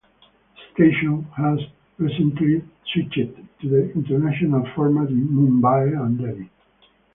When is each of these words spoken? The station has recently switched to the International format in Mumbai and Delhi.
The 0.57 0.73
station 0.73 1.27
has 1.37 1.59
recently 1.99 2.63
switched 2.91 3.13
to 3.61 3.69
the 3.69 3.93
International 3.93 4.67
format 4.75 5.09
in 5.09 5.27
Mumbai 5.27 5.93
and 5.93 6.17
Delhi. 6.17 6.49